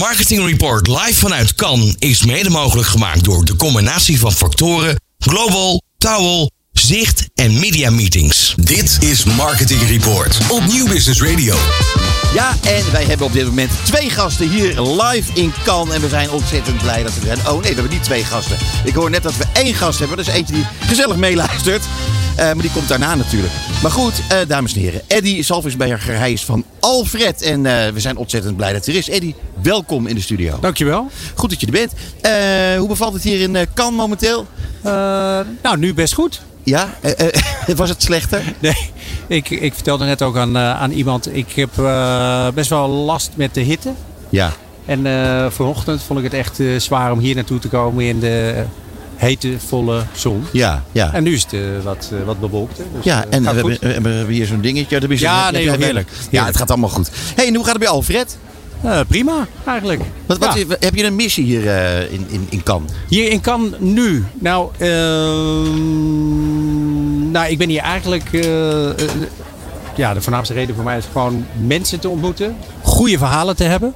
Marketing 0.00 0.46
Report 0.46 0.86
live 0.86 1.14
vanuit 1.14 1.54
Cannes 1.54 1.94
is 1.98 2.24
mede 2.24 2.50
mogelijk 2.50 2.88
gemaakt 2.88 3.24
door 3.24 3.44
de 3.44 3.56
combinatie 3.56 4.18
van 4.18 4.32
factoren 4.32 5.00
Global, 5.18 5.82
Towel, 5.98 6.50
Zicht 6.72 7.28
en 7.34 7.58
Media 7.58 7.90
Meetings. 7.90 8.54
Dit 8.56 8.98
is 9.00 9.24
Marketing 9.24 9.82
Report 9.88 10.38
op 10.48 10.66
Nieuw 10.66 10.86
Business 10.86 11.22
Radio. 11.22 11.56
Ja, 12.34 12.56
en 12.62 12.92
wij 12.92 13.04
hebben 13.04 13.26
op 13.26 13.32
dit 13.32 13.46
moment 13.46 13.70
twee 13.82 14.10
gasten 14.10 14.50
hier 14.50 14.80
live 14.80 15.32
in 15.34 15.52
Cannes. 15.64 15.94
En 15.94 16.00
we 16.00 16.08
zijn 16.08 16.30
ontzettend 16.30 16.82
blij 16.82 17.02
dat 17.02 17.14
we 17.14 17.20
er 17.20 17.36
zijn. 17.36 17.48
Oh 17.48 17.52
nee, 17.52 17.74
we 17.74 17.80
hebben 17.80 17.92
niet 17.92 18.04
twee 18.04 18.24
gasten. 18.24 18.56
Ik 18.84 18.94
hoor 18.94 19.10
net 19.10 19.22
dat 19.22 19.36
we 19.36 19.44
één 19.52 19.74
gast 19.74 19.98
hebben. 19.98 20.16
Dat 20.16 20.26
is 20.26 20.34
eentje 20.34 20.54
die 20.54 20.66
gezellig 20.80 21.16
meeluistert. 21.16 21.84
Eh, 22.40 22.46
maar 22.46 22.62
die 22.62 22.70
komt 22.70 22.88
daarna 22.88 23.14
natuurlijk. 23.14 23.52
Maar 23.82 23.90
goed, 23.90 24.22
eh, 24.28 24.38
dames 24.48 24.74
en 24.74 24.80
heren. 24.80 25.00
Eddie 25.06 25.42
Salvisberger, 25.42 26.16
hij 26.16 26.32
is 26.32 26.44
van 26.44 26.64
Alfred. 26.78 27.42
En 27.42 27.66
eh, 27.66 27.92
we 27.92 28.00
zijn 28.00 28.16
ontzettend 28.16 28.56
blij 28.56 28.72
dat 28.72 28.84
hij 28.84 28.94
er 28.94 29.00
is. 29.00 29.08
Eddie, 29.08 29.34
welkom 29.62 30.06
in 30.06 30.14
de 30.14 30.20
studio. 30.20 30.58
Dankjewel. 30.60 31.10
Goed 31.34 31.50
dat 31.50 31.60
je 31.60 31.66
er 31.66 31.72
bent. 31.72 31.92
Hoe 32.78 32.88
bevalt 32.88 33.12
het 33.12 33.22
hier 33.22 33.40
in 33.40 33.66
Cannes 33.74 33.96
momenteel? 33.96 34.46
Nou, 35.62 35.78
nu 35.78 35.94
best 35.94 36.14
goed. 36.14 36.40
Ja, 36.62 36.94
was 37.76 37.88
het 37.88 38.02
slechter? 38.02 38.42
Nee, 38.58 38.90
ik, 39.26 39.50
ik 39.50 39.74
vertelde 39.74 40.04
net 40.04 40.22
ook 40.22 40.36
aan, 40.36 40.58
aan 40.58 40.90
iemand, 40.90 41.36
ik 41.36 41.52
heb 41.52 41.70
best 42.54 42.70
wel 42.70 42.88
last 42.88 43.30
met 43.34 43.54
de 43.54 43.60
hitte. 43.60 43.92
Ja. 44.28 44.52
En 44.84 45.06
vanochtend 45.52 46.02
vond 46.02 46.18
ik 46.18 46.24
het 46.24 46.34
echt 46.34 46.58
zwaar 46.76 47.12
om 47.12 47.18
hier 47.18 47.34
naartoe 47.34 47.58
te 47.58 47.68
komen 47.68 48.04
in 48.04 48.20
de 48.20 48.64
hete, 49.20 49.56
volle 49.66 50.02
zon. 50.12 50.44
Ja, 50.52 50.84
ja. 50.92 51.12
En 51.12 51.22
nu 51.22 51.34
is 51.34 51.46
het 51.50 51.82
wat, 51.82 52.12
wat 52.24 52.40
bewolkter. 52.40 52.84
Dus, 52.94 53.04
ja, 53.04 53.24
en 53.30 53.42
we 53.42 53.48
hebben, 53.48 53.78
we 53.80 53.88
hebben, 53.88 54.26
hier 54.26 54.46
zo'n 54.46 54.60
dingetje. 54.60 55.00
Ja, 55.08 55.50
nee, 55.50 55.70
heerlijk. 55.70 56.08
Ja, 56.30 56.46
het 56.46 56.56
gaat 56.56 56.70
allemaal 56.70 56.88
goed. 56.88 57.10
hey, 57.34 57.46
en 57.46 57.54
hoe 57.54 57.64
gaat 57.64 57.72
het 57.72 57.82
bij 57.82 57.92
Alfred? 57.92 58.36
Uh, 58.84 59.00
prima, 59.08 59.46
eigenlijk. 59.66 60.02
Wat, 60.26 60.38
wat, 60.38 60.58
ja. 60.58 60.76
Heb 60.80 60.94
je 60.94 61.04
een 61.04 61.16
missie 61.16 61.44
hier 61.44 61.64
uh, 61.64 62.12
in, 62.12 62.26
in, 62.28 62.46
in 62.48 62.62
Cannes? 62.62 62.92
Hier 63.08 63.30
in 63.30 63.40
Cannes 63.40 63.72
nu? 63.78 64.24
Nou, 64.38 64.70
uh, 64.78 64.88
nou 67.30 67.48
ik 67.48 67.58
ben 67.58 67.68
hier 67.68 67.80
eigenlijk... 67.80 68.30
ja, 69.96 70.14
de 70.14 70.20
voornaamste 70.20 70.54
reden 70.54 70.74
voor 70.74 70.84
mij 70.84 70.98
is 70.98 71.04
gewoon 71.12 71.46
mensen 71.66 72.00
te 72.00 72.08
ontmoeten. 72.08 72.56
Goede 72.82 73.18
verhalen 73.18 73.56
te 73.56 73.64
hebben. 73.64 73.94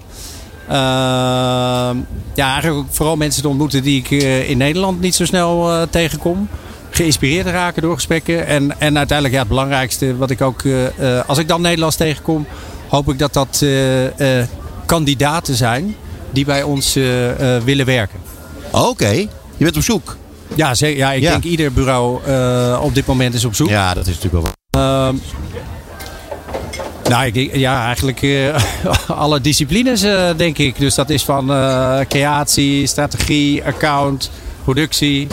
Ja, 0.68 1.94
eigenlijk 2.34 2.76
ook 2.76 2.86
vooral 2.90 3.16
mensen 3.16 3.42
te 3.42 3.48
ontmoeten 3.48 3.82
die 3.82 3.98
ik 3.98 4.10
in 4.48 4.58
Nederland 4.58 5.00
niet 5.00 5.14
zo 5.14 5.24
snel 5.24 5.86
tegenkom. 5.90 6.48
Geïnspireerd 6.90 7.44
te 7.46 7.52
raken 7.52 7.82
door 7.82 7.94
gesprekken. 7.94 8.46
En, 8.46 8.80
en 8.80 8.96
uiteindelijk 8.96 9.32
ja, 9.32 9.40
het 9.40 9.48
belangrijkste 9.48 10.16
wat 10.16 10.30
ik 10.30 10.40
ook... 10.40 10.62
als 11.26 11.38
ik 11.38 11.48
dan 11.48 11.60
Nederlands 11.60 11.96
tegenkom, 11.96 12.46
hoop 12.88 13.08
ik 13.08 13.18
dat 13.18 13.32
dat 13.32 13.64
kandidaten 14.86 15.54
zijn 15.54 15.96
die 16.30 16.44
bij 16.44 16.62
ons 16.62 16.94
willen 17.64 17.86
werken. 17.86 18.18
Oké, 18.70 18.86
okay. 18.86 19.28
je 19.56 19.64
bent 19.64 19.76
op 19.76 19.82
zoek. 19.82 20.16
Ja, 20.54 20.74
zeker, 20.74 20.98
ja 20.98 21.12
ik 21.12 21.22
ja. 21.22 21.30
denk 21.30 21.44
ieder 21.44 21.72
bureau 21.72 22.20
op 22.80 22.94
dit 22.94 23.06
moment 23.06 23.34
is 23.34 23.44
op 23.44 23.54
zoek. 23.54 23.68
Ja, 23.68 23.94
dat 23.94 24.06
is 24.06 24.14
natuurlijk 24.14 24.44
wel 24.44 24.52
waar. 24.70 25.12
Nou, 27.08 27.58
ja, 27.58 27.84
eigenlijk 27.84 28.50
alle 29.06 29.40
disciplines 29.40 30.00
denk 30.36 30.58
ik. 30.58 30.78
Dus 30.78 30.94
dat 30.94 31.10
is 31.10 31.22
van 31.22 31.46
creatie, 32.08 32.86
strategie, 32.86 33.64
account, 33.64 34.30
productie, 34.62 35.26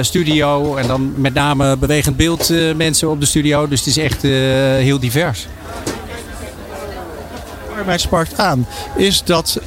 studio. 0.00 0.76
En 0.76 0.86
dan 0.86 1.12
met 1.16 1.34
name 1.34 1.76
bewegend 1.76 2.16
beeld 2.16 2.52
mensen 2.76 3.10
op 3.10 3.20
de 3.20 3.26
studio. 3.26 3.68
Dus 3.68 3.78
het 3.78 3.88
is 3.88 3.96
echt 3.96 4.22
heel 4.22 5.00
divers 5.00 5.46
mij 7.86 7.98
sparkt 7.98 8.38
aan. 8.38 8.66
Is 8.96 9.24
dat 9.24 9.60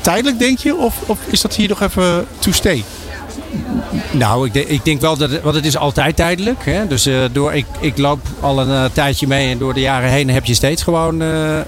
tijdelijk, 0.00 0.38
denk 0.38 0.58
je? 0.58 0.76
Of, 0.76 0.94
of 1.06 1.18
is 1.26 1.40
dat 1.40 1.54
hier 1.54 1.68
nog 1.68 1.80
even 1.80 2.26
to 2.38 2.52
stay? 2.52 2.84
Nou, 4.10 4.46
ik, 4.46 4.52
denk, 4.52 4.66
ik 4.66 4.84
denk 4.84 5.00
wel 5.00 5.16
dat 5.16 5.30
het, 5.30 5.42
want 5.42 5.54
het 5.54 5.66
is 5.66 5.76
altijd 5.76 6.16
tijdelijk. 6.16 6.64
Hè? 6.64 6.86
Dus 6.86 7.06
uh, 7.06 7.24
door, 7.32 7.54
ik, 7.54 7.66
ik 7.80 7.98
loop 7.98 8.20
al 8.40 8.60
een 8.60 8.68
uh, 8.68 8.84
tijdje 8.92 9.26
mee 9.26 9.50
en 9.50 9.58
door 9.58 9.74
de 9.74 9.80
jaren 9.80 10.10
heen 10.10 10.30
heb 10.30 10.44
je 10.44 10.54
steeds 10.54 10.82
gewoon 10.82 11.22
uh, 11.22 11.60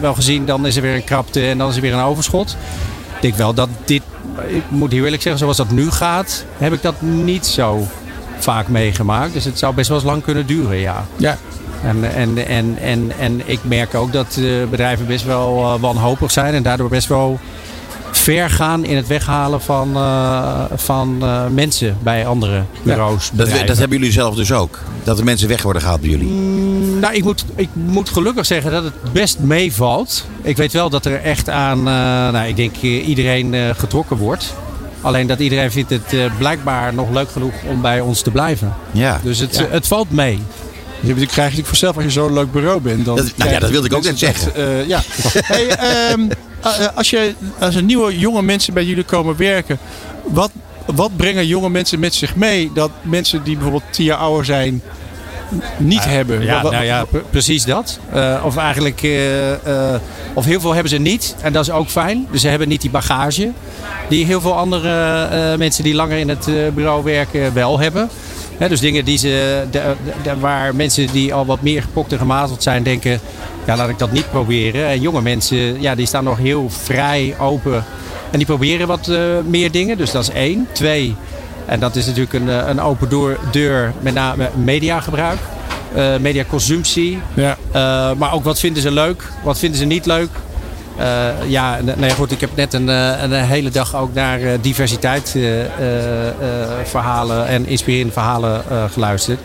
wel 0.00 0.14
gezien. 0.14 0.46
Dan 0.46 0.66
is 0.66 0.76
er 0.76 0.82
weer 0.82 0.94
een 0.94 1.04
krapte 1.04 1.46
en 1.46 1.58
dan 1.58 1.68
is 1.68 1.76
er 1.76 1.82
weer 1.82 1.92
een 1.92 2.04
overschot. 2.04 2.56
Ik 3.14 3.20
denk 3.20 3.34
wel 3.34 3.54
dat 3.54 3.68
dit, 3.84 4.02
ik 4.46 4.62
moet 4.68 4.92
heel 4.92 5.04
eerlijk 5.04 5.22
zeggen, 5.22 5.40
zoals 5.40 5.56
dat 5.56 5.70
nu 5.70 5.90
gaat, 5.90 6.44
heb 6.58 6.72
ik 6.72 6.82
dat 6.82 7.00
niet 7.00 7.46
zo 7.46 7.86
vaak 8.38 8.68
meegemaakt. 8.68 9.32
Dus 9.32 9.44
het 9.44 9.58
zou 9.58 9.74
best 9.74 9.88
wel 9.88 9.98
eens 9.98 10.06
lang 10.06 10.22
kunnen 10.22 10.46
duren, 10.46 10.78
ja. 10.78 11.06
Ja, 11.16 11.38
en, 11.84 12.14
en, 12.14 12.46
en, 12.46 12.76
en, 12.80 13.12
en 13.18 13.40
ik 13.44 13.58
merk 13.62 13.94
ook 13.94 14.12
dat 14.12 14.38
bedrijven 14.70 15.06
best 15.06 15.24
wel 15.24 15.78
wanhopig 15.80 16.30
zijn 16.30 16.54
en 16.54 16.62
daardoor 16.62 16.88
best 16.88 17.08
wel 17.08 17.40
ver 18.22 18.50
gaan 18.50 18.84
in 18.84 18.96
het 18.96 19.06
weghalen 19.06 19.60
van, 19.60 19.96
uh, 19.96 20.64
van 20.74 21.18
uh, 21.22 21.46
mensen 21.46 21.96
bij 22.02 22.26
andere 22.26 22.62
bureaus. 22.82 23.30
Ja, 23.32 23.44
dat, 23.44 23.66
dat, 23.66 23.78
hebben 23.78 23.98
jullie 23.98 24.12
zelf 24.12 24.34
dus 24.34 24.52
ook? 24.52 24.78
Dat 25.04 25.16
de 25.16 25.24
mensen 25.24 25.48
weg 25.48 25.62
worden 25.62 25.82
gehaald 25.82 26.00
bij 26.00 26.10
jullie? 26.10 26.26
Mm, 26.26 26.98
nou, 26.98 27.14
ik 27.14 27.24
moet, 27.24 27.44
ik 27.54 27.68
moet 27.72 28.08
gelukkig 28.08 28.46
zeggen 28.46 28.70
dat 28.70 28.84
het 28.84 29.12
best 29.12 29.38
meevalt. 29.38 30.26
Ik 30.42 30.56
weet 30.56 30.72
wel 30.72 30.90
dat 30.90 31.04
er 31.04 31.22
echt 31.22 31.48
aan, 31.48 31.78
uh, 31.78 31.84
nou, 31.84 32.46
ik 32.46 32.56
denk 32.56 32.76
iedereen 32.82 33.74
getrokken 33.76 34.16
wordt. 34.16 34.54
Alleen 35.00 35.26
dat 35.26 35.38
iedereen 35.38 35.70
vindt 35.70 35.90
het 35.90 36.38
blijkbaar 36.38 36.94
nog 36.94 37.10
leuk 37.10 37.30
genoeg 37.30 37.54
om 37.68 37.80
bij 37.80 38.00
ons 38.00 38.22
te 38.22 38.30
blijven. 38.30 38.74
Ja. 38.90 39.20
Dus 39.22 39.38
het, 39.38 39.56
ja. 39.56 39.66
het 39.70 39.86
valt 39.86 40.10
mee. 40.10 40.38
Je 41.02 41.14
krijg 41.14 41.34
je 41.34 41.40
natuurlijk 41.40 41.66
vanzelf 41.66 41.96
als 41.96 42.04
je 42.04 42.10
zo'n 42.10 42.32
leuk 42.32 42.52
bureau 42.52 42.80
bent. 42.80 43.04
Dan 43.04 43.16
dat, 43.16 43.32
nou 43.36 43.50
ja, 43.50 43.58
dat 43.58 43.70
wilde 43.70 43.86
ik 43.86 43.94
ook 43.94 44.04
net 44.04 44.18
zeggen. 44.18 44.52
Uh, 44.56 44.86
ja. 44.86 45.00
hey, 45.52 46.12
um, 46.12 46.28
als, 46.94 47.10
je, 47.10 47.34
als 47.58 47.74
er 47.74 47.82
nieuwe 47.82 48.18
jonge 48.18 48.42
mensen 48.42 48.74
bij 48.74 48.84
jullie 48.84 49.04
komen 49.04 49.36
werken, 49.36 49.78
wat, 50.24 50.50
wat 50.86 51.16
brengen 51.16 51.46
jonge 51.46 51.70
mensen 51.70 51.98
met 51.98 52.14
zich 52.14 52.36
mee 52.36 52.70
dat 52.74 52.90
mensen 53.02 53.42
die 53.42 53.54
bijvoorbeeld 53.54 53.92
tien 53.92 54.04
jaar 54.04 54.18
ouder 54.18 54.44
zijn 54.44 54.82
niet 55.78 55.98
uh, 55.98 56.04
hebben? 56.04 56.42
Ja, 56.42 56.62
nou 56.62 56.84
ja, 56.84 57.04
precies 57.30 57.64
dat. 57.64 57.98
Uh, 58.14 58.42
of 58.44 58.56
eigenlijk, 58.56 59.00
of 60.34 60.44
heel 60.44 60.60
veel 60.60 60.72
hebben 60.72 60.90
ze 60.90 60.98
niet 60.98 61.34
en 61.40 61.52
dat 61.52 61.62
is 61.62 61.70
ook 61.70 61.88
fijn. 61.88 62.26
Dus 62.30 62.40
ze 62.40 62.48
hebben 62.48 62.68
niet 62.68 62.80
die 62.80 62.90
bagage 62.90 63.52
die 64.08 64.26
heel 64.26 64.40
veel 64.40 64.56
andere 64.56 65.56
mensen 65.56 65.84
die 65.84 65.94
langer 65.94 66.18
in 66.18 66.28
het 66.28 66.74
bureau 66.74 67.04
werken 67.04 67.54
wel 67.54 67.78
hebben. 67.78 68.08
He, 68.62 68.68
dus 68.68 68.80
dingen 68.80 69.04
die 69.04 69.18
ze, 69.18 69.64
de, 69.70 69.94
de, 70.22 70.38
waar 70.38 70.74
mensen 70.74 71.06
die 71.12 71.34
al 71.34 71.46
wat 71.46 71.62
meer 71.62 71.82
gepokt 71.82 72.12
en 72.12 72.18
gemazeld 72.18 72.62
zijn 72.62 72.82
denken, 72.82 73.20
ja 73.66 73.76
laat 73.76 73.88
ik 73.88 73.98
dat 73.98 74.12
niet 74.12 74.30
proberen. 74.30 74.86
En 74.86 75.00
jonge 75.00 75.22
mensen, 75.22 75.80
ja 75.80 75.94
die 75.94 76.06
staan 76.06 76.24
nog 76.24 76.38
heel 76.38 76.70
vrij, 76.70 77.34
open 77.38 77.84
en 78.30 78.38
die 78.38 78.46
proberen 78.46 78.86
wat 78.86 79.08
uh, 79.08 79.18
meer 79.46 79.70
dingen. 79.70 79.96
Dus 79.96 80.10
dat 80.10 80.22
is 80.22 80.30
één. 80.30 80.68
Twee, 80.72 81.14
en 81.66 81.80
dat 81.80 81.96
is 81.96 82.06
natuurlijk 82.06 82.32
een, 82.32 82.48
een 82.48 82.80
open 82.80 83.08
door, 83.08 83.38
deur 83.50 83.92
met 84.00 84.14
name 84.14 84.50
mediagebruik. 84.64 85.38
Uh, 85.96 86.16
mediaconsumptie. 86.16 87.18
Ja. 87.34 87.56
Uh, 87.68 88.18
maar 88.18 88.32
ook 88.32 88.44
wat 88.44 88.58
vinden 88.60 88.82
ze 88.82 88.90
leuk, 88.90 89.32
wat 89.42 89.58
vinden 89.58 89.78
ze 89.78 89.84
niet 89.84 90.06
leuk. 90.06 90.30
Uh, 90.98 91.50
ja, 91.50 91.78
nee, 91.96 92.10
goed, 92.10 92.30
ik 92.30 92.40
heb 92.40 92.50
net 92.56 92.74
een, 92.74 92.88
een 92.88 93.32
hele 93.32 93.70
dag 93.70 93.96
ook 93.96 94.14
naar 94.14 94.40
uh, 94.40 94.52
diversiteit 94.60 95.36
verhalen 96.84 97.46
en 97.46 97.66
inspirerende 97.66 98.12
verhalen 98.12 98.62
geluisterd. 98.92 99.40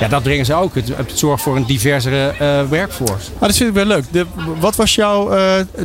Ja, 0.00 0.08
dat 0.08 0.22
brengen 0.22 0.44
ze 0.44 0.54
ook. 0.54 0.74
Het, 0.74 0.88
het 0.96 1.12
zorgt 1.14 1.42
voor 1.42 1.56
een 1.56 1.64
diversere 1.64 2.32
werkforce. 2.68 3.30
Dat 3.38 3.56
vind 3.56 3.68
ik 3.68 3.74
wel 3.74 3.84
leuk. 3.84 4.04
De, 4.10 4.26
wat 4.60 4.76
was 4.76 4.94
jouw 4.94 5.30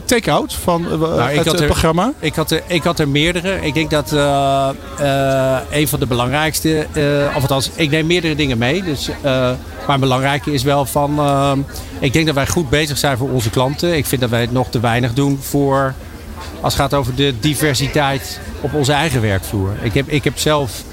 take-out 0.05 0.53
van 0.53 0.81
nou, 0.81 1.21
het, 1.21 1.45
het 1.45 1.59
er, 1.59 1.65
programma? 1.65 2.13
Ik 2.19 2.35
had, 2.35 2.51
er, 2.51 2.61
ik 2.67 2.83
had 2.83 2.99
er 2.99 3.07
meerdere. 3.07 3.59
Ik 3.61 3.73
denk 3.73 3.89
dat 3.89 4.11
een 5.71 5.87
van 5.87 5.99
de 5.99 6.07
belangrijkste, 6.07 6.87
of 7.35 7.41
althans, 7.41 7.69
ik 7.75 7.89
neem 7.89 8.07
meerdere 8.07 8.35
dingen 8.35 8.57
mee. 8.57 8.83
Dus, 8.83 9.09
maar 9.89 9.99
belangrijke 9.99 10.53
is 10.53 10.63
wel 10.63 10.85
van, 10.85 11.19
ik 11.99 12.13
denk 12.13 12.25
dat 12.25 12.35
wij 12.35 12.47
goed 12.47 12.69
bezig 12.69 12.97
zijn 12.97 13.17
voor 13.17 13.29
onze 13.29 13.49
klanten. 13.49 13.97
Ik 13.97 14.05
vind 14.05 14.21
dat 14.21 14.29
wij 14.29 14.41
het 14.41 14.51
nog 14.51 14.69
te 14.69 14.79
weinig 14.79 15.13
doen 15.13 15.39
voor 15.41 15.93
als 16.61 16.73
het 16.73 16.81
gaat 16.81 16.93
over 16.93 17.15
de 17.15 17.33
diversiteit 17.39 18.39
op 18.61 18.73
onze 18.73 18.91
eigen 18.91 19.21
werkvloer. 19.21 19.73
Ik 19.81 19.93
heb, 19.93 20.07
ik 20.07 20.23
heb 20.23 20.39
zelf, 20.39 20.83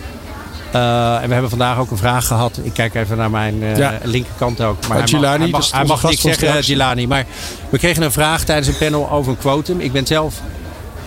uh, 0.74 1.14
en 1.14 1.26
we 1.26 1.32
hebben 1.32 1.50
vandaag 1.50 1.78
ook 1.78 1.90
een 1.90 1.96
vraag 1.96 2.26
gehad. 2.26 2.60
Ik 2.62 2.72
kijk 2.72 2.94
even 2.94 3.16
naar 3.16 3.30
mijn 3.30 3.62
uh, 3.62 3.76
ja. 3.76 3.98
linkerkant 4.02 4.60
ook. 4.60 4.86
Maar 4.88 5.08
Gilani, 5.08 5.42
hij 5.42 5.50
mag, 5.50 5.70
hij 5.70 5.84
mag, 5.84 6.00
hij 6.02 6.10
mag 6.10 6.22
niks 6.22 6.38
zeggen, 6.38 6.64
Gilani. 6.64 7.06
Maar 7.06 7.26
we 7.68 7.78
kregen 7.78 8.02
een 8.02 8.12
vraag 8.12 8.44
tijdens 8.44 8.68
een 8.68 8.78
panel 8.78 9.10
over 9.10 9.32
een 9.32 9.38
quotum. 9.38 9.80
Ik 9.80 9.92
ben 9.92 10.06
zelf 10.06 10.40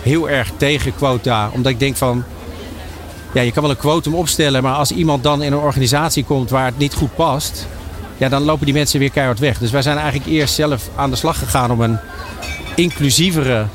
heel 0.02 0.28
erg 0.28 0.50
tegen 0.56 0.94
quota. 0.94 1.50
Omdat 1.52 1.72
ik 1.72 1.78
denk 1.78 1.96
van, 1.96 2.24
ja, 3.32 3.40
je 3.40 3.52
kan 3.52 3.62
wel 3.62 3.70
een 3.70 3.76
quotum 3.76 4.14
opstellen. 4.14 4.62
Maar 4.62 4.74
als 4.74 4.90
iemand 4.90 5.22
dan 5.22 5.42
in 5.42 5.52
een 5.52 5.58
organisatie 5.58 6.24
komt 6.24 6.50
waar 6.50 6.66
het 6.66 6.78
niet 6.78 6.94
goed 6.94 7.14
past 7.14 7.66
ja, 8.20 8.28
dan 8.28 8.42
lopen 8.42 8.64
die 8.64 8.74
mensen 8.74 8.98
weer 8.98 9.10
keihard 9.10 9.38
weg. 9.38 9.58
Dus 9.58 9.70
wij 9.70 9.82
zijn 9.82 9.96
eigenlijk 9.96 10.30
eerst 10.30 10.54
zelf 10.54 10.88
aan 10.96 11.10
de 11.10 11.16
slag 11.16 11.38
gegaan 11.38 11.70
om 11.70 11.80
een 11.80 11.98
inclusievere 12.74 13.66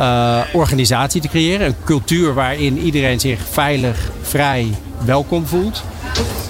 uh, 0.00 0.40
organisatie 0.52 1.20
te 1.20 1.28
creëren. 1.28 1.66
Een 1.66 1.76
cultuur 1.84 2.34
waarin 2.34 2.78
iedereen 2.78 3.20
zich 3.20 3.40
veilig, 3.50 4.10
vrij, 4.22 4.74
welkom 5.04 5.46
voelt. 5.46 5.82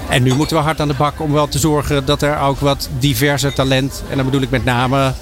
En 0.08 0.22
nu 0.22 0.34
moeten 0.34 0.56
we 0.56 0.62
hard 0.62 0.80
aan 0.80 0.88
de 0.88 0.94
bak 0.94 1.20
om 1.20 1.32
wel 1.32 1.48
te 1.48 1.58
zorgen 1.58 2.04
dat 2.04 2.22
er 2.22 2.38
ook 2.38 2.58
wat 2.58 2.88
diverser 2.98 3.52
talent, 3.52 4.02
en 4.10 4.16
dan 4.16 4.24
bedoel 4.24 4.42
ik 4.42 4.50
met 4.50 4.64
name 4.64 5.12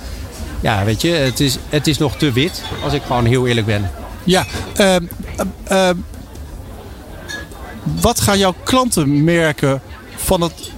ja, 0.60 0.84
weet 0.84 1.02
je, 1.02 1.10
het 1.10 1.40
is, 1.40 1.58
het 1.68 1.86
is 1.86 1.98
nog 1.98 2.16
te 2.16 2.32
wit. 2.32 2.62
Als 2.82 2.92
ik 2.92 3.02
gewoon 3.02 3.24
heel 3.24 3.46
eerlijk 3.46 3.66
ben. 3.66 3.90
Ja, 4.24 4.46
ehm, 4.76 5.04
ehm, 5.64 5.96
wat 8.00 8.20
gaan 8.20 8.38
jouw 8.38 8.54
klanten 8.64 9.24
merken 9.24 9.80
van 10.16 10.40
het, 10.40 10.72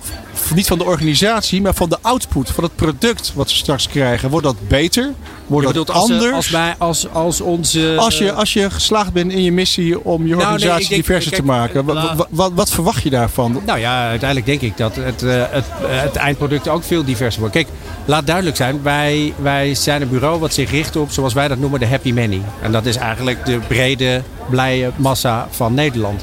niet 0.55 0.67
van 0.67 0.79
de 0.79 0.85
organisatie, 0.85 1.63
maar 1.63 1.75
van 1.75 1.89
de 1.89 1.99
output, 2.01 2.51
van 2.51 2.65
het 2.65 2.77
product 2.77 3.33
wat 3.35 3.51
ze 3.51 3.57
straks 3.57 3.89
krijgen? 3.89 4.31
Wordt 4.31 4.47
dat 4.47 4.69
beter? 4.69 5.11
Wordt 5.47 5.67
Je 5.69 5.73
dat 5.75 5.91
als, 5.91 6.09
eh, 6.11 6.15
anders? 6.17 6.35
Als, 6.35 6.51
wij, 6.51 6.75
als, 6.79 7.09
als 7.13 7.41
onze... 7.41 7.95
Als 7.99 8.19
je, 8.19 8.33
als 8.33 8.53
je 8.53 8.71
geslaagd 8.71 9.13
bent 9.13 9.33
in 9.33 9.43
je 9.43 9.53
missie 9.53 10.05
om 10.05 10.23
je 10.27 10.35
nee, 10.35 10.45
organisatie 10.45 10.89
denk- 10.89 11.01
diverser 11.01 11.31
kijk, 11.31 11.43
te 11.43 11.49
maken, 11.49 11.85
wa- 11.85 11.95
la- 11.95 12.17
wa- 12.17 12.27
wat, 12.31 12.53
wat 12.55 12.71
verwacht 12.71 13.03
je 13.03 13.11
daarvan? 13.11 13.63
Nou 13.67 13.79
ja, 13.79 14.09
uiteindelijk 14.09 14.47
denk 14.47 14.61
ik 14.61 14.77
dat 14.77 14.97
het, 14.97 15.23
eh, 15.23 15.43
het, 15.51 15.65
eh, 15.83 16.01
het 16.03 16.17
eindproduct 16.17 16.69
ook 16.69 16.85
veel 16.85 17.05
diverser 17.05 17.41
wordt. 17.41 17.55
Kijk, 17.55 17.69
laat 18.05 18.27
duidelijk 18.27 18.57
zijn, 18.57 18.83
wij, 18.83 19.33
wij 19.43 19.75
zijn 19.75 20.03
een 20.03 20.09
bureau 20.09 20.41
wat 20.41 20.55
zich 20.55 20.71
richt 20.71 20.97
op, 20.97 21.11
zoals 21.11 21.33
wij 21.33 21.49
dat 21.49 21.59
noemen, 21.59 21.81
de 21.81 21.87
happy 21.87 22.13
many. 22.13 22.43
En 22.63 22.73
dat 22.73 22.87
is 22.87 22.97
eigenlijk 22.97 23.45
de 23.47 23.59
brede, 23.69 24.23
blije 24.51 24.91
massa 24.97 25.49
van 25.51 25.75
Nederland. 25.75 26.23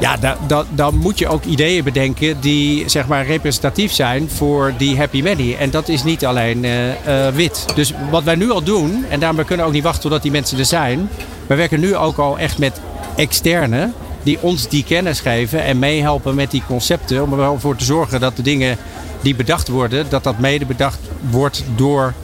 Ja, 0.00 0.16
da, 0.16 0.36
da- 0.46 0.64
dan 0.74 0.96
moet 0.96 1.18
je 1.18 1.28
ook 1.28 1.44
ideeën 1.44 1.84
bedenken 1.84 2.40
die 2.40 2.88
zeg 2.88 3.06
maar 3.06 3.26
representatief 3.26 3.92
zijn 3.92 4.30
voor 4.30 4.72
die 4.78 4.96
happy 4.96 5.22
many. 5.22 5.56
En 5.58 5.70
dat 5.70 5.88
is 5.88 6.04
niet 6.04 6.26
alleen 6.26 6.64
eh, 6.64 7.26
eh, 7.26 7.34
wit. 7.34 7.64
Dus 7.74 7.92
wat 8.10 8.22
wij 8.22 8.34
nu 8.34 8.50
al 8.50 8.62
doen, 8.62 9.04
en 9.08 9.20
daarom 9.20 9.38
we 9.38 9.44
kunnen 9.44 9.66
ook 9.66 9.72
niet 9.72 9.82
wachten 9.82 10.02
totdat 10.02 10.22
die 10.22 10.30
mensen 10.30 10.58
er 10.58 10.64
zijn. 10.64 11.08
We 11.46 11.54
werken 11.54 11.80
nu 11.80 11.96
ook 11.96 12.16
al 12.18 12.38
echt 12.38 12.58
met 12.58 12.80
externe 13.16 13.90
die 14.22 14.38
ons 14.40 14.68
die 14.68 14.84
kennis 14.84 15.20
geven 15.20 15.62
en 15.64 15.78
meehelpen 15.78 16.34
met 16.34 16.50
die 16.50 16.62
concepten. 16.66 17.22
Om 17.22 17.30
er 17.32 17.38
wel 17.38 17.60
voor 17.60 17.76
te 17.76 17.84
zorgen 17.84 18.20
dat 18.20 18.36
de 18.36 18.42
dingen 18.42 18.76
die 19.20 19.34
bedacht 19.34 19.68
worden, 19.68 20.06
dat 20.08 20.24
dat 20.24 20.38
mede 20.38 20.66
bedacht 20.66 20.98
wordt 21.30 21.64
door, 21.76 22.14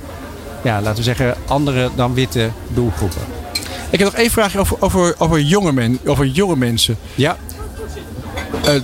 ja, 0.62 0.80
laten 0.80 0.96
we 0.96 1.02
zeggen, 1.02 1.34
andere 1.46 1.90
dan 1.94 2.14
witte 2.14 2.50
doelgroepen. 2.68 3.20
Ik 3.90 3.98
heb 3.98 4.10
nog 4.10 4.20
één 4.20 4.30
vraagje 4.30 4.58
over, 4.58 4.76
over, 4.80 5.14
over, 5.18 5.40
jonge, 5.40 5.72
men, 5.72 5.98
over 6.06 6.26
jonge 6.26 6.56
mensen. 6.56 6.96
Ja, 7.14 7.36
Eh, 8.64 8.74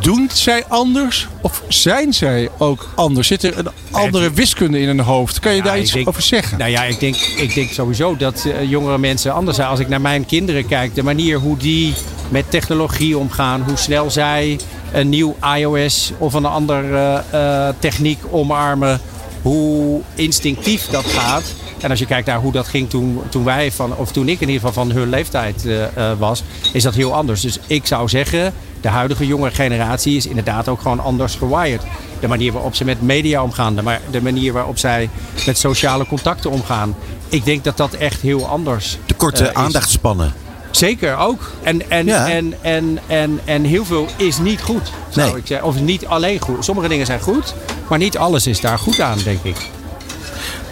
doen 0.00 0.30
zij 0.32 0.64
anders 0.68 1.28
of 1.40 1.62
zijn 1.68 2.12
zij 2.14 2.48
ook 2.58 2.88
anders? 2.94 3.26
Zit 3.28 3.42
er 3.42 3.58
een 3.58 3.68
andere 3.90 4.30
wiskunde 4.30 4.80
in 4.80 4.86
hun 4.86 5.00
hoofd? 5.00 5.38
Kan 5.38 5.50
je 5.52 5.58
Ja, 5.58 5.64
daar 5.64 5.78
iets 5.78 5.92
denk- 5.92 6.08
over 6.08 6.22
zeggen? 6.22 6.58
Nou 6.58 6.70
ja, 6.70 6.82
ik 6.84 7.00
denk, 7.00 7.14
ik 7.16 7.54
denk 7.54 7.70
sowieso 7.70 8.16
dat 8.16 8.44
eh, 8.44 8.70
jongere 8.70 8.98
mensen 8.98 9.32
anders 9.32 9.56
zijn. 9.56 9.68
Als 9.68 9.80
ik 9.80 9.88
naar 9.88 10.00
mijn 10.00 10.26
kinderen 10.26 10.66
kijk, 10.66 10.94
de 10.94 11.02
manier 11.02 11.38
hoe 11.38 11.56
die 11.56 11.94
met 12.28 12.50
technologie 12.50 13.18
omgaan, 13.18 13.62
hoe 13.66 13.76
snel 13.76 14.10
zij 14.10 14.58
een 14.92 15.08
nieuw 15.08 15.36
iOS 15.56 16.12
of 16.18 16.34
een 16.34 16.44
andere 16.46 17.22
eh, 17.30 17.68
techniek 17.78 18.18
omarmen, 18.30 19.00
hoe 19.42 20.00
instinctief 20.14 20.86
dat 20.86 21.04
gaat. 21.06 21.42
En 21.82 21.90
als 21.90 21.98
je 21.98 22.06
kijkt 22.06 22.26
naar 22.26 22.38
hoe 22.40 22.52
dat 22.52 22.68
ging 22.68 22.90
toen, 22.90 23.20
toen 23.28 23.44
wij 23.44 23.72
van, 23.72 23.96
of 23.96 24.12
toen 24.12 24.28
ik 24.28 24.40
in 24.40 24.48
ieder 24.48 24.66
geval 24.68 24.84
van 24.84 24.96
hun 24.96 25.08
leeftijd 25.08 25.66
eh, 25.66 25.84
eh, 25.84 26.18
was, 26.18 26.42
is 26.72 26.82
dat 26.82 26.94
heel 26.94 27.14
anders. 27.14 27.40
Dus 27.40 27.58
ik 27.66 27.86
zou 27.86 28.08
zeggen, 28.08 28.52
de 28.80 28.88
huidige 28.88 29.26
jonge 29.26 29.50
generatie 29.50 30.16
is 30.16 30.26
inderdaad 30.26 30.68
ook 30.68 30.80
gewoon 30.80 31.00
anders 31.00 31.34
gewired. 31.34 31.82
De 32.20 32.28
manier 32.28 32.52
waarop 32.52 32.74
ze 32.74 32.84
met 32.84 33.02
media 33.02 33.42
omgaan, 33.42 33.74
de, 33.74 33.82
ma- 33.82 34.00
de 34.10 34.22
manier 34.22 34.52
waarop 34.52 34.78
zij 34.78 35.08
met 35.46 35.58
sociale 35.58 36.06
contacten 36.06 36.50
omgaan. 36.50 36.94
Ik 37.28 37.44
denk 37.44 37.64
dat 37.64 37.76
dat 37.76 37.92
echt 37.94 38.20
heel 38.20 38.46
anders 38.46 38.98
De 39.06 39.14
korte 39.14 39.48
eh, 39.48 39.62
aandachtspannen. 39.62 40.32
Zeker 40.70 41.16
ook. 41.16 41.50
En, 41.62 41.90
en, 41.90 42.06
Ja. 42.06 42.28
en, 42.30 42.54
en, 42.60 42.98
en, 43.06 43.40
en 43.44 43.64
heel 43.64 43.84
veel 43.84 44.06
is 44.16 44.38
niet 44.38 44.60
goed, 44.62 44.90
zou 45.08 45.28
Nee. 45.30 45.36
ik 45.40 45.46
zeggen. 45.46 45.66
Of 45.68 45.80
niet 45.80 46.06
alleen 46.06 46.40
goed. 46.40 46.64
Sommige 46.64 46.88
dingen 46.88 47.06
zijn 47.06 47.20
goed, 47.20 47.54
maar 47.88 47.98
niet 47.98 48.18
alles 48.18 48.46
is 48.46 48.60
daar 48.60 48.78
goed 48.78 49.00
aan, 49.00 49.18
denk 49.24 49.42
ik. 49.42 49.56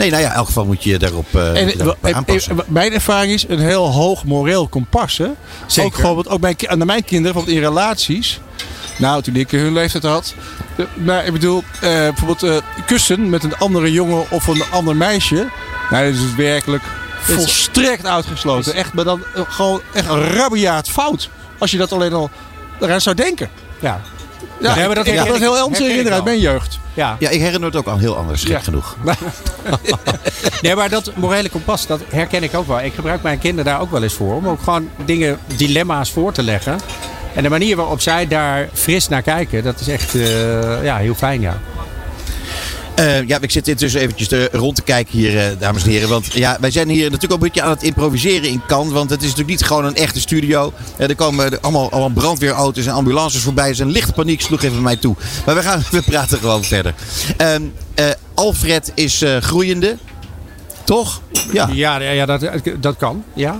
Nee, 0.00 0.10
nou 0.10 0.22
ja, 0.22 0.28
in 0.28 0.34
elk 0.34 0.46
geval 0.46 0.64
moet 0.64 0.84
je 0.84 0.98
daarop, 0.98 1.34
eh, 1.34 1.60
En, 1.62 1.78
daarop 1.78 1.96
eh, 2.00 2.16
aanpassen. 2.16 2.58
eh, 2.58 2.64
mijn 2.68 2.92
ervaring 2.92 3.32
is 3.32 3.44
een 3.48 3.58
heel 3.58 3.90
hoog 3.92 4.24
moreel 4.24 4.68
kompas. 4.68 5.18
Hè? 5.18 5.28
Zeker. 5.66 6.06
Ook, 6.06 6.14
want 6.24 6.28
ook 6.28 6.56
ki- 6.56 6.66
aan 6.66 6.78
mijn 6.86 7.04
kinderen, 7.04 7.22
bijvoorbeeld 7.22 7.56
in 7.56 7.62
relaties. 7.62 8.40
Nou, 8.98 9.22
toen 9.22 9.36
ik 9.36 9.50
hun 9.50 9.72
leeftijd 9.72 10.02
had. 10.02 10.34
Maar 10.94 11.24
ik 11.26 11.32
bedoel, 11.32 11.62
bijvoorbeeld 11.80 12.62
kussen 12.86 13.30
met 13.30 13.44
een 13.44 13.56
andere 13.56 13.92
jongen 13.92 14.30
of 14.30 14.46
een 14.46 14.62
ander 14.70 14.96
meisje. 14.96 15.48
Nou, 15.90 16.04
dat 16.04 16.14
is 16.14 16.20
dus 16.20 16.34
werkelijk 16.34 16.82
volstrekt 17.20 18.06
uitgesloten. 18.06 18.74
Echt, 18.74 18.92
maar 18.92 19.04
dan 19.04 19.22
gewoon 19.34 19.80
echt 19.92 20.08
een 20.08 20.22
rabiaat 20.22 20.88
fout. 20.88 21.28
Als 21.58 21.70
je 21.70 21.76
dat 21.78 21.92
alleen 21.92 22.12
al 22.12 22.30
eraan 22.80 23.00
zou 23.00 23.16
denken. 23.16 23.48
Ja. 23.80 24.00
Ja, 24.60 24.74
Nee, 24.74 24.86
maar 24.86 24.94
dat 24.94 25.06
ik- 25.06 25.12
heel 25.12 25.56
anders 25.58 26.10
uit 26.10 26.24
mijn 26.24 26.38
jeugd. 26.38 26.78
ja. 26.94 27.16
Ja, 27.18 27.28
ik 27.28 27.40
herinner 27.40 27.64
het 27.68 27.76
ook 27.76 27.86
al 27.86 27.98
heel 27.98 28.16
anders, 28.16 28.40
gek 28.42 28.50
Ja. 28.50 28.58
genoeg. 28.60 28.96
Nee, 30.62 30.74
maar 30.74 30.88
dat 30.88 31.12
morele 31.16 31.48
kompas, 31.48 31.86
dat 31.86 32.00
herken 32.08 32.42
ik 32.42 32.54
ook 32.54 32.66
wel. 32.66 32.80
Ik 32.80 32.94
gebruik 32.94 33.22
mijn 33.22 33.38
kinderen 33.38 33.72
daar 33.72 33.80
ook 33.80 33.90
wel 33.90 34.02
eens 34.02 34.14
voor. 34.14 34.34
Om 34.34 34.48
ook 34.48 34.62
gewoon 34.62 34.88
dingen, 35.04 35.38
dilemma's 35.56 36.10
voor 36.10 36.32
te 36.32 36.42
leggen. 36.42 36.78
En 37.34 37.42
de 37.42 37.48
manier 37.48 37.76
waarop 37.76 38.00
zij 38.00 38.26
daar 38.28 38.68
fris 38.72 39.08
naar 39.08 39.22
kijken, 39.22 39.62
dat 39.62 39.80
is 39.80 39.88
echt 39.88 40.14
eh, 40.14 40.84
ja, 40.84 40.96
heel 40.96 41.14
fijn, 41.14 41.40
ja. 41.40 41.58
Eh, 43.00 43.26
ja, 43.28 43.38
ik 43.40 43.50
zit 43.50 43.68
intussen 43.68 44.00
eventjes 44.00 44.28
te- 44.28 44.48
rond 44.52 44.74
te 44.76 44.82
kijken 44.82 45.18
hier, 45.18 45.38
eh, 45.38 45.44
dames 45.58 45.82
en 45.84 45.90
heren. 45.90 46.08
Want 46.08 46.32
ja, 46.32 46.56
wij 46.60 46.70
zijn 46.70 46.88
hier 46.88 47.04
natuurlijk 47.04 47.32
ook 47.32 47.38
een 47.40 47.44
beetje 47.44 47.62
aan 47.62 47.70
het 47.70 47.82
improviseren 47.82 48.48
in 48.48 48.62
Cannes. 48.66 48.92
Want 48.92 49.10
het 49.10 49.20
is 49.20 49.28
natuurlijk 49.28 49.58
niet 49.58 49.66
gewoon 49.66 49.84
een 49.84 49.94
echte 49.94 50.20
studio. 50.20 50.72
Eh, 50.96 51.08
er 51.08 51.14
komen 51.14 51.60
allemaal, 51.60 51.90
allemaal 51.90 52.10
brandweerauto's 52.22 52.86
en 52.86 52.92
ambulances 52.92 53.42
voorbij. 53.42 53.74
Een 53.78 53.90
lichte 53.90 54.12
paniek, 54.12 54.40
sloeg 54.40 54.62
even 54.62 54.82
mij 54.82 54.96
toe. 54.96 55.16
Maar 55.46 55.54
we, 55.54 55.62
gaan, 55.62 55.82
we 55.90 56.02
praten 56.02 56.38
gewoon 56.38 56.64
verder. 56.64 56.94
Ehm, 57.36 57.62
eh, 57.94 58.04
Alfred 58.34 58.92
is 58.94 59.22
eh, 59.22 59.36
groeiende. 59.36 59.96
Toch? 60.84 61.20
Ja. 61.52 61.68
Ja, 61.72 61.98
ja, 61.98 62.26
dat, 62.26 62.44
dat 62.80 62.96
kan. 62.96 63.24
Ja. 63.34 63.58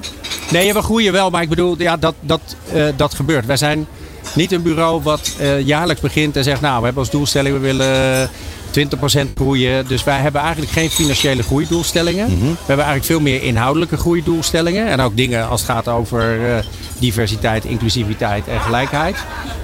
Nee, 0.51 0.73
we 0.73 0.83
groeien 0.83 1.13
wel, 1.13 1.31
maar 1.31 1.43
ik 1.43 1.49
bedoel, 1.49 1.75
ja, 1.79 1.97
dat, 1.97 2.15
dat, 2.21 2.41
eh, 2.73 2.85
dat 2.97 3.15
gebeurt. 3.15 3.47
Wij 3.47 3.57
zijn 3.57 3.87
niet 4.35 4.53
een 4.53 4.63
bureau 4.63 5.03
wat 5.03 5.31
eh, 5.39 5.61
jaarlijks 5.67 6.01
begint 6.01 6.37
en 6.37 6.45
zegt, 6.45 6.61
nou, 6.61 6.79
we 6.79 6.85
hebben 6.85 7.03
als 7.03 7.13
doelstelling, 7.13 7.55
we 7.55 7.61
willen 7.61 8.31
20% 8.79 9.33
groeien. 9.35 9.87
Dus 9.87 10.05
wij 10.05 10.19
hebben 10.19 10.41
eigenlijk 10.41 10.73
geen 10.73 10.91
financiële 10.91 11.43
groeidoelstellingen. 11.43 12.27
We 12.27 12.57
hebben 12.57 12.87
eigenlijk 12.87 13.05
veel 13.05 13.21
meer 13.21 13.43
inhoudelijke 13.43 13.97
groeidoelstellingen. 13.97 14.87
En 14.87 15.01
ook 15.01 15.17
dingen 15.17 15.49
als 15.49 15.61
het 15.61 15.71
gaat 15.71 15.89
over 15.89 16.49
eh, 16.49 16.65
diversiteit, 16.99 17.65
inclusiviteit 17.65 18.49
en 18.49 18.61
gelijkheid. 18.61 19.17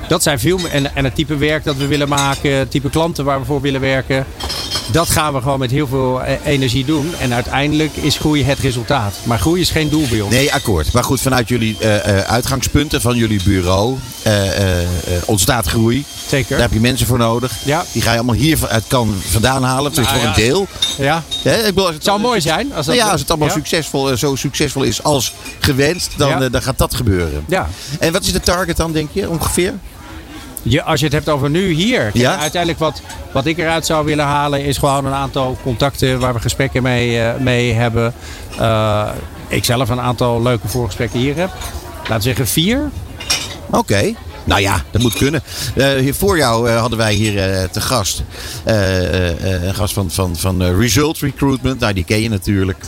Dat 0.09 0.23
zijn 0.23 0.39
veel 0.39 0.59
meer, 0.59 0.71
en, 0.71 0.95
en 0.95 1.05
het 1.05 1.15
type 1.15 1.37
werk 1.37 1.65
dat 1.65 1.77
we 1.77 1.87
willen 1.87 2.09
maken, 2.09 2.53
het 2.53 2.71
type 2.71 2.91
klanten 2.91 3.25
waar 3.25 3.39
we 3.39 3.45
voor 3.45 3.61
willen 3.61 3.81
werken. 3.81 4.27
Dat 4.91 5.09
gaan 5.11 5.33
we 5.35 5.41
gewoon 5.41 5.59
met 5.59 5.71
heel 5.71 5.87
veel 5.87 6.23
eh, 6.23 6.35
energie 6.45 6.85
doen. 6.85 7.15
En 7.21 7.35
uiteindelijk 7.35 7.97
is 7.97 8.17
groei 8.19 8.45
het 8.45 8.59
resultaat. 8.59 9.15
Maar 9.23 9.39
groei 9.39 9.61
is 9.61 9.71
geen 9.71 9.89
doel 9.89 10.07
bij 10.11 10.21
ons. 10.21 10.35
Nee, 10.35 10.53
akkoord. 10.53 10.93
Maar 10.93 11.05
goed, 11.05 11.21
vanuit 11.21 11.49
jullie 11.49 11.77
eh, 11.81 12.19
eh, 12.19 12.25
uitgangspunten 12.25 13.01
van 13.01 13.17
jullie 13.17 13.43
bureau 13.45 13.97
ontstaat 15.25 15.67
groei. 15.67 16.05
Zeker. 16.27 16.51
Daar 16.51 16.61
heb 16.61 16.73
je 16.73 16.81
mensen 16.81 17.07
voor 17.07 17.19
nodig. 17.19 17.53
Ja. 17.65 17.85
Die 17.93 18.03
ga 18.03 18.11
je 18.11 18.17
allemaal 18.17 18.35
hier 18.35 18.59
uit 18.69 18.85
kan 18.89 19.15
vandaan 19.27 19.63
halen. 19.63 19.93
Dus 19.93 20.05
Nou 20.05 20.17
voor 20.19 20.25
ja. 20.25 20.29
een 20.29 20.43
deel. 20.43 20.67
Ja. 20.99 21.23
Hè, 21.43 21.57
ik 21.59 21.65
bedoel, 21.65 21.87
als 21.87 21.95
het 21.95 21.95
Het 21.95 22.05
zou 22.05 22.21
mooi 22.21 22.41
zijn. 22.41 22.75
Als 22.75 22.87
dat 22.87 22.95
Nou 22.95 23.07
ja, 23.07 23.13
als 23.13 23.21
het 23.21 23.31
allemaal 23.31 23.49
ja. 23.49 23.55
succesvol, 23.55 24.17
zo 24.17 24.35
succesvol 24.35 24.83
is 24.83 25.03
als 25.03 25.33
gewenst, 25.59 26.11
dan, 26.17 26.29
Ja. 26.29 26.49
dan 26.49 26.63
gaat 26.63 26.79
dat 26.79 26.95
gebeuren. 26.95 27.45
Ja. 27.49 27.69
En 27.99 28.13
wat 28.13 28.25
is 28.25 28.33
de 28.33 28.41
target 28.41 28.77
dan, 28.77 28.93
denk 28.93 29.09
je, 29.13 29.29
ongeveer? 29.29 29.75
Je, 30.69 30.83
als 30.83 31.01
je 31.01 31.07
het 31.07 31.15
hebt 31.15 31.29
over 31.29 31.51
nu 31.51 31.73
hier. 31.73 32.11
Ja. 32.13 32.39
Uiteindelijk 32.39 32.81
wat, 32.81 33.03
wat 33.33 33.47
ik 33.47 33.59
eruit 33.59 33.87
zou 33.87 34.05
willen 34.05 34.25
halen 34.25 34.65
is 34.65 34.79
gewoon 34.79 35.07
een 35.07 35.13
aantal 35.13 35.59
contacten 35.63 36.19
waar 36.19 36.35
we 36.35 36.41
gesprekken 36.41 36.83
mee, 36.83 37.21
eh, 37.21 37.41
mee 37.41 37.73
hebben. 37.73 38.15
Eh, 38.59 39.09
ik 39.49 39.65
zelf 39.65 39.89
een 39.89 40.01
aantal 40.01 40.43
leuke 40.43 40.69
voorgesprekken 40.69 41.19
hier 41.19 41.37
heb. 41.37 41.51
Laten 41.99 42.17
we 42.17 42.23
zeggen 42.23 42.47
vier. 42.47 42.91
Oké. 43.71 44.15
Nou 44.45 44.61
ja, 44.61 44.83
dat 44.91 45.03
moet 45.03 45.15
kunnen. 45.15 45.43
Eh, 45.75 46.13
voor 46.13 46.37
jou 46.37 46.71
hadden 46.71 46.99
wij 46.99 47.15
hier 47.15 47.69
te 47.71 47.81
gast. 47.81 48.23
een 48.65 49.75
gast 49.75 49.95
van, 49.95 50.11
van, 50.11 50.37
van 50.37 50.63
Result 50.63 51.19
Recruitment. 51.19 51.81
Nou, 51.81 51.93
die 51.93 52.05
ken 52.05 52.23
je 52.23 52.29
natuurlijk. 52.29 52.85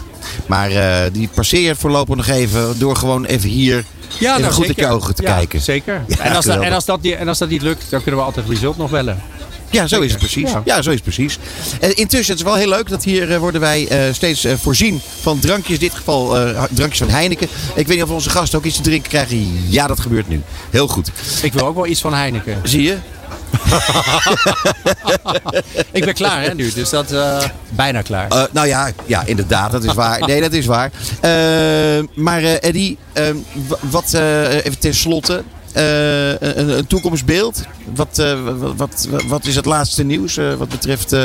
Maar 0.47 0.71
die 1.13 1.29
passeer 1.35 1.77
voorlopig 1.77 2.17
nog 2.17 2.27
even 2.27 2.79
door 2.79 2.97
gewoon 2.97 3.25
even 3.25 3.49
hier 3.49 3.85
even 4.15 4.41
nou, 4.41 4.53
goed 4.53 4.67
zeker. 4.67 4.85
uit 4.85 4.93
je 4.93 4.99
ogen 4.99 5.15
te 5.15 5.23
Ja, 5.23 5.35
kijken. 5.35 5.61
Zeker. 5.61 6.03
Ja, 6.07 6.19
en, 6.19 6.37
als 6.37 6.45
dat, 6.45 6.61
en, 6.61 6.73
als 6.73 6.85
dat, 6.85 7.01
en 7.05 7.29
als 7.29 7.39
dat 7.39 7.49
niet 7.49 7.63
lukt, 7.63 7.91
dan 7.91 8.03
kunnen 8.03 8.21
we 8.21 8.27
altijd 8.27 8.49
result 8.49 8.77
nog 8.77 8.91
bellen. 8.91 9.23
Ja, 9.71 9.87
zo 9.87 10.01
is 10.01 10.11
het 10.11 10.21
precies. 10.21 10.51
Ja, 10.51 10.63
Ja. 10.65 10.83
zo 10.83 10.91
is 10.91 10.95
het 10.95 11.05
precies. 11.15 11.39
Intussen, 11.81 12.31
het 12.35 12.39
is 12.39 12.43
wel 12.43 12.55
heel 12.55 12.69
leuk 12.69 12.89
dat 12.89 13.05
hier 13.05 13.33
eh, 13.33 13.39
worden 13.39 13.61
wij 13.61 13.89
eh, 13.89 14.15
steeds 14.15 14.45
eh, 14.45 14.55
voorzien 14.57 15.01
van 15.21 15.39
drankjes. 15.39 15.75
In 15.75 15.81
dit 15.81 15.95
geval 15.95 16.29
drankjes 16.71 16.99
van 16.99 17.09
Heineken. 17.09 17.49
Ik 17.75 17.87
weet 17.87 17.97
niet 17.97 18.03
of 18.03 18.11
onze 18.11 18.31
gasten 18.31 18.59
ook 18.59 18.65
iets 18.65 18.77
te 18.77 18.83
drinken 18.83 19.09
krijgen. 19.11 19.71
Ja, 19.71 19.87
dat 19.87 20.01
gebeurt 20.01 20.29
nu. 20.29 20.43
Heel 20.71 20.89
goed. 20.89 21.11
Ik 21.43 21.53
wil 21.53 21.67
ook 21.67 21.75
wel 21.75 21.87
iets 21.87 22.01
van 22.01 22.15
Heineken. 22.15 22.61
Zie 22.63 22.83
je? 22.83 22.97
Ik 25.93 26.05
ben 26.05 26.15
klaar 26.15 26.43
hè, 26.43 26.55
nu, 26.55 26.73
dus 26.73 26.91
dat 26.91 27.13
uh, 27.13 27.43
bijna 27.69 28.03
klaar. 28.03 28.33
Uh, 28.33 28.43
nou 28.53 28.67
ja, 28.67 28.91
ja, 29.07 29.23
inderdaad, 29.25 29.73
dat 29.73 29.85
is 29.85 29.95
waar. 29.95 30.21
Nee, 30.27 30.41
dat 30.41 30.53
is 30.53 30.67
waar. 30.67 30.91
Uh, 31.25 32.05
maar 32.15 32.43
uh, 32.43 32.63
Eddie, 32.63 32.99
wat 33.81 34.13
even 34.13 34.79
tenslotte. 34.79 35.43
Een, 35.73 36.79
een, 36.79 36.87
toekomstbeeld. 36.87 37.63
Wat, 37.95 38.25
wat, 38.77 38.77
wat, 38.77 39.09
wat, 39.27 39.45
is 39.45 39.57
het 39.57 39.65
laatste 39.65 40.05
nieuws 40.05 40.37
wat 40.59 40.69
betreft 40.69 41.17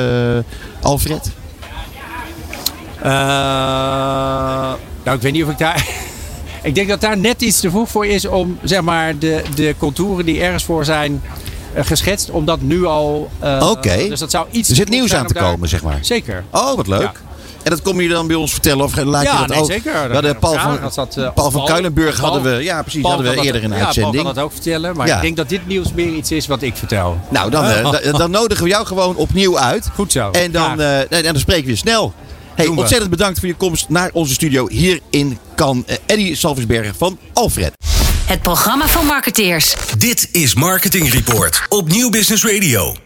Alfred? 0.82 1.32
Eh, 3.04 4.74
nou, 5.04 5.16
ik 5.16 5.22
weet 5.22 5.32
niet 5.32 5.44
of 5.44 5.50
ik 5.50 5.58
daar... 5.58 5.88
ik 6.64 6.76
denk 6.76 6.88
dat 6.88 7.02
daar 7.02 7.18
net 7.18 7.42
iets 7.42 7.60
te 7.60 7.70
vroeg 7.70 7.90
voor 7.90 8.06
is 8.06 8.26
om 8.26 8.58
zeg 8.64 8.82
maar, 8.82 9.18
de, 9.18 9.44
de 9.56 9.76
contouren 9.78 10.26
die 10.26 10.42
ergens 10.42 10.64
voor 10.64 10.86
zijn 10.86 11.22
eh, 11.24 11.43
geschetst, 11.76 12.30
om 12.30 12.46
dat 12.46 12.62
nu 12.62 12.86
al... 12.86 13.30
eh, 13.40 13.70
Oké. 13.72 14.08
Dus 14.10 14.20
dat 14.20 14.32
zou 14.32 14.46
iets 14.52 14.70
Er 14.70 14.76
zit 14.76 14.90
nieuws 14.90 15.14
aan 15.14 15.28
te 15.28 15.34
daar- 15.34 15.44
komen, 15.52 15.70
zeg 15.70 15.84
maar. 15.84 15.98
Zeker. 16.02 16.44
Oh, 16.52 16.76
wat 16.76 16.88
leuk. 16.88 17.02
Ja. 17.02 17.12
En 17.64 17.70
dat 17.70 17.82
kom 17.82 18.02
je 18.02 18.10
dan 18.10 18.28
bij 18.28 18.36
ons 18.36 18.52
vertellen 18.52 18.86
of 18.86 18.96
laat 19.04 19.22
je 19.24 19.28
Ja, 19.28 19.38
dat 19.40 19.48
nee, 19.48 19.60
ook? 19.60 19.66
zeker. 19.72 20.08
We 20.08 20.14
hadden 20.14 20.40
Paul 20.40 20.54
van, 20.60 20.80
dat 20.96 21.18
eh, 21.18 21.34
Paul 21.34 21.52
van 21.52 21.66
Kuilenburg 21.66 22.20
Paul- 22.20 22.32
hadden 22.32 22.56
we, 22.58 22.64
ja 22.64 22.82
precies, 22.82 23.02
Paul 23.02 23.14
hadden 23.14 23.32
we 23.32 23.36
kan 23.38 23.46
dat- 23.46 23.54
eerder 23.56 23.70
in 23.70 23.76
de 23.76 23.80
ja, 23.82 23.86
uitzending. 23.86 24.14
Paul 24.16 24.26
kan 24.26 24.36
dat 24.36 24.44
ook 24.44 24.52
vertellen, 24.52 24.96
maar 24.96 25.08
Ja. 25.08 25.16
ik 25.16 25.22
denk 25.22 25.38
dat 25.38 25.50
dit 25.50 25.68
nieuws 25.68 25.94
meer 25.94 26.14
iets 26.14 26.32
is 26.32 26.48
wat 26.48 26.62
ik 26.62 26.76
vertel. 26.76 27.18
Nou, 27.30 27.52
dan, 27.52 27.66
eh, 27.66 27.92
da- 28.12 28.18
dan 28.18 28.32
nodigen 28.32 28.64
we 28.64 28.70
jou 28.70 28.86
gewoon 28.86 29.16
opnieuw 29.16 29.60
uit. 29.60 29.90
Goed 29.94 30.12
zo. 30.12 30.30
En 30.32 30.52
dan, 30.52 30.82
eh, 30.82 31.00
en 31.12 31.24
dan 31.24 31.40
spreken 31.40 31.64
we 31.66 31.70
je 31.72 31.78
snel. 31.78 32.14
Hey, 32.56 32.68
ontzettend 32.68 33.10
bedankt 33.10 33.40
voor 33.40 33.48
je 33.48 33.56
komst 33.56 33.90
naar 33.90 34.10
onze 34.14 34.34
studio 34.34 34.68
hier 34.70 35.00
in. 35.10 35.38
Eh, 35.56 35.96
Eddie 36.06 36.36
Salversbergen 36.36 36.96
van 36.96 37.18
Alfred. 37.34 37.74
Het 38.26 38.42
programma 38.42 38.88
van 38.88 39.06
marketeers. 39.06 39.76
Dit 39.98 40.28
is 40.32 40.54
Marketing 40.54 41.10
Report 41.10 41.62
op 41.70 41.88
Nieuw 41.88 42.10
Business 42.10 42.46
Radio. 42.46 43.03